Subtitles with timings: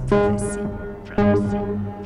[0.00, 0.60] Prophecy.
[1.06, 2.05] Prophecy.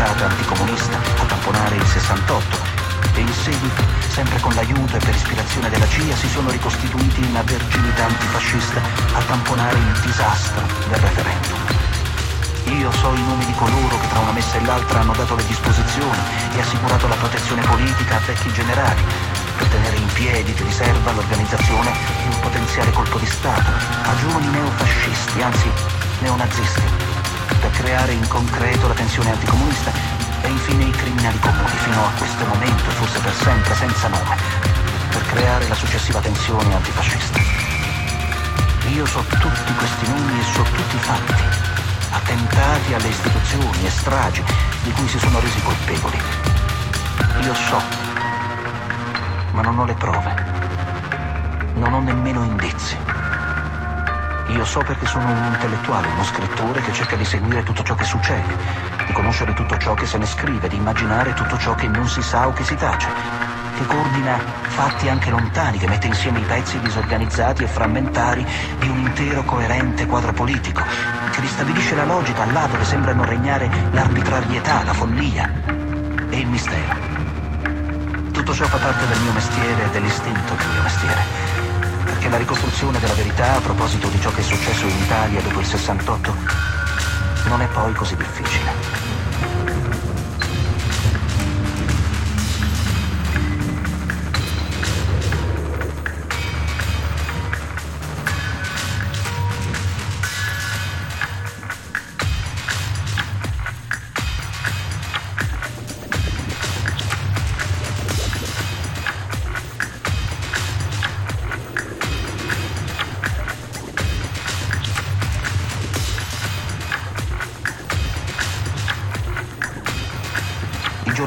[0.00, 2.58] Crociata anticomunista a tamponare il 68
[3.12, 7.28] e in seguito, sempre con l'aiuto e per ispirazione della CIA, si sono ricostituiti in
[7.28, 8.80] una verginità antifascista
[9.12, 11.58] a tamponare il disastro del referendum.
[12.78, 15.44] Io so i nomi di coloro che tra una messa e l'altra hanno dato le
[15.44, 16.18] disposizioni
[16.56, 19.02] e assicurato la protezione politica a vecchi generali
[19.58, 24.48] per tenere in piedi di riserva l'organizzazione di un potenziale colpo di Stato a giovani
[24.48, 25.70] neofascisti, anzi
[26.20, 26.99] neonazisti,
[27.60, 29.92] per creare in concreto la tensione anticomunista
[30.42, 34.36] e infine i criminali comuni fino a questo momento e forse per sempre senza nome,
[35.10, 37.38] per creare la successiva tensione antifascista.
[38.94, 41.42] Io so tutti questi nomi e so tutti i fatti,
[42.10, 44.42] attentati alle istituzioni e stragi
[44.82, 46.18] di cui si sono resi colpevoli.
[47.42, 47.80] Io so,
[49.52, 50.34] ma non ho le prove,
[51.74, 53.19] non ho nemmeno indizi.
[54.52, 58.04] Io so perché sono un intellettuale, uno scrittore che cerca di seguire tutto ciò che
[58.04, 62.06] succede di conoscere tutto ciò che se ne scrive, di immaginare tutto ciò che non
[62.06, 63.08] si sa o che si tace,
[63.76, 68.46] che coordina fatti anche lontani, che mette insieme i pezzi disorganizzati e frammentari
[68.78, 70.82] di un intero coerente quadro politico,
[71.32, 75.50] che ristabilisce la logica là dove sembrano regnare l'arbitrarietà, la follia
[76.28, 76.94] e il mistero.
[78.30, 81.59] Tutto ciò fa parte del mio mestiere e dell'istinto del mio mestiere.
[82.20, 85.58] Perché la ricostruzione della verità a proposito di ciò che è successo in Italia dopo
[85.58, 86.34] il 68
[87.46, 88.79] non è poi così difficile.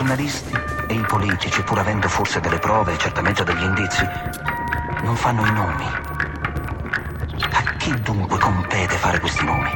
[0.03, 0.51] Giornalisti
[0.87, 4.05] e i politici, pur avendo forse delle prove e certamente degli indizi,
[5.01, 5.85] non fanno i nomi.
[7.51, 9.69] A chi dunque compete fare questi nomi?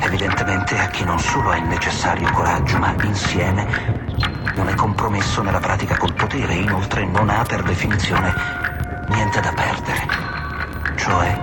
[0.00, 3.66] Evidentemente a chi non solo ha il necessario coraggio, ma insieme
[4.56, 8.34] non è compromesso nella pratica col potere e inoltre non ha per definizione
[9.10, 10.06] niente da perdere.
[10.96, 11.42] Cioè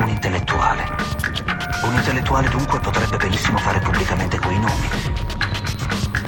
[0.00, 0.90] un intellettuale.
[1.84, 5.11] Un intellettuale dunque potrebbe benissimo fare pubblicamente quei nomi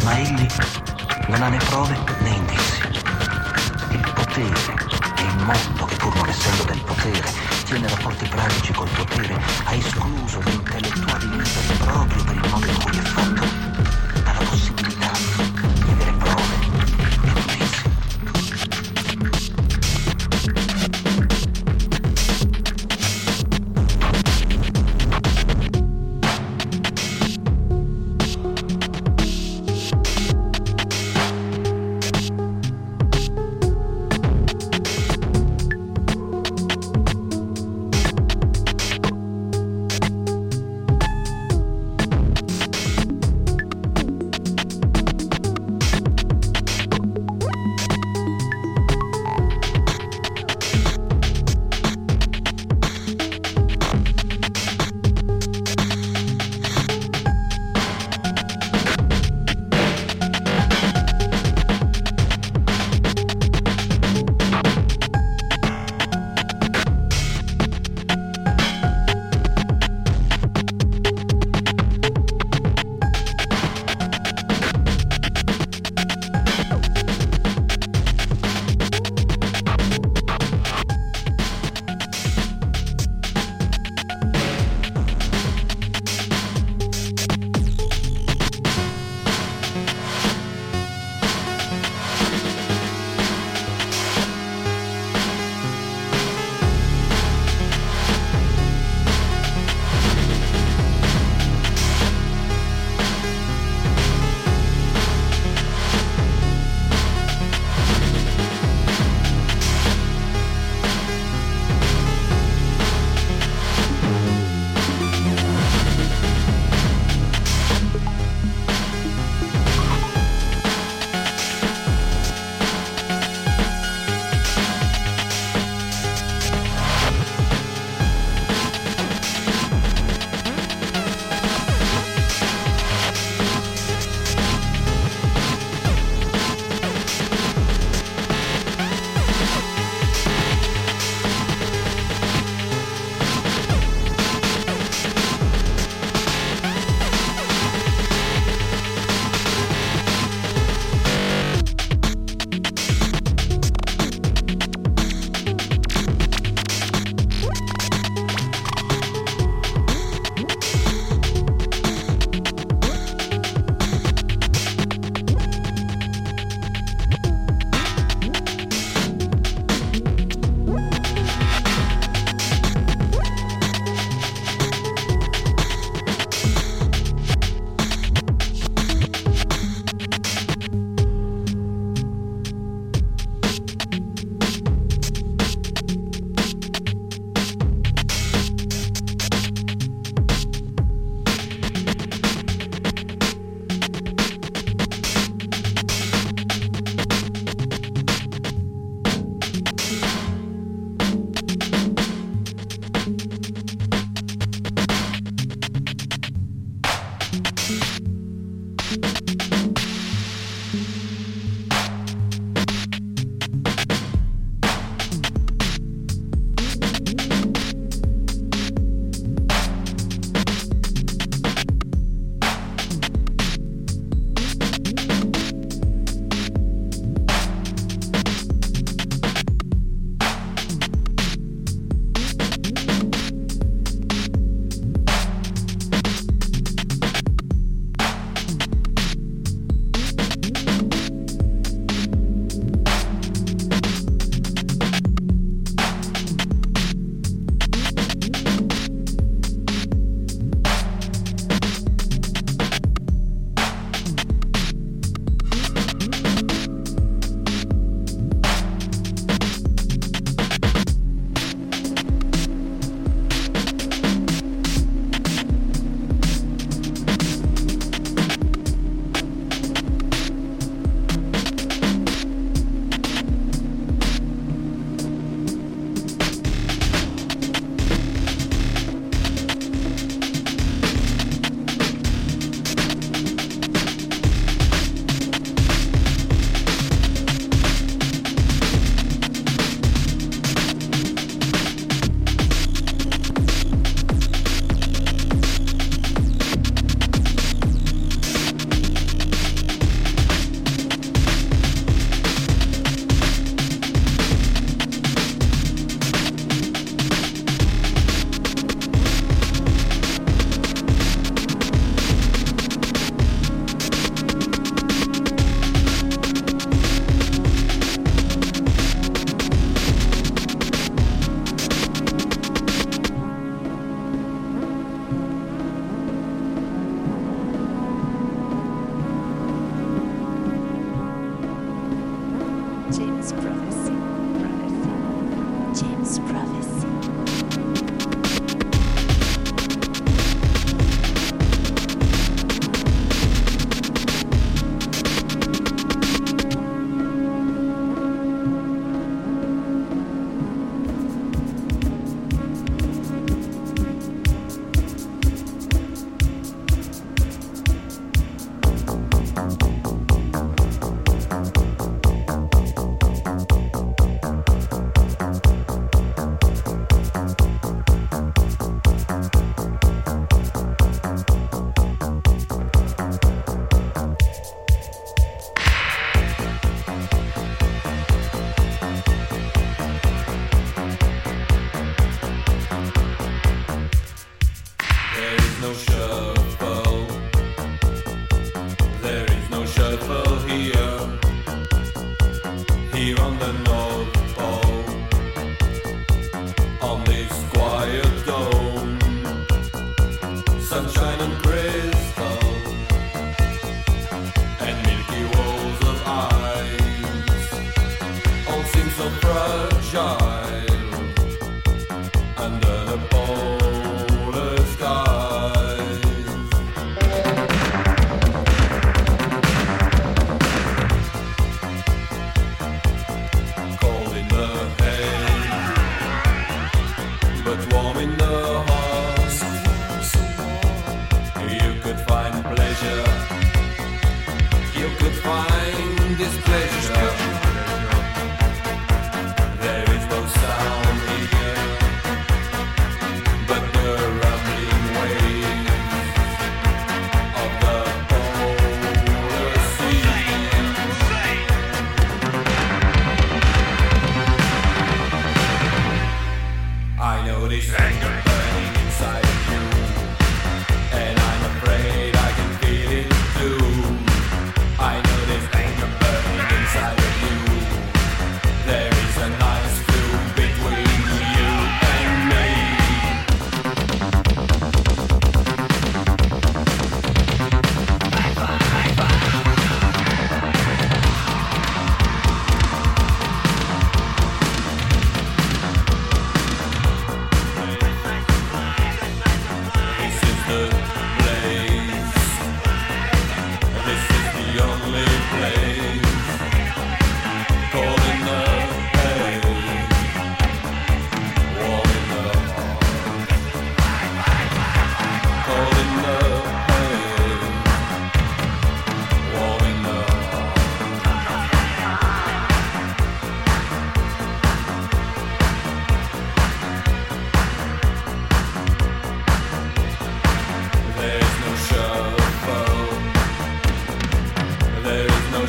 [0.05, 0.47] ma egli
[1.29, 2.83] non ha né prove né indizi.
[3.89, 4.61] Il potere
[5.17, 7.33] e il mondo, che pur non essendo del potere,
[7.65, 12.83] tiene rapporti pratici col potere, ha escluso gli intellettuali liberi proprio per il modo in
[12.83, 13.74] cui è fatto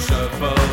[0.07, 0.64] Shuffle.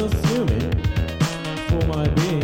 [0.00, 0.72] assuming
[1.68, 2.39] for my being.